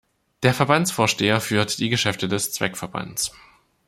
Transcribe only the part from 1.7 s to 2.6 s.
die Geschäfte des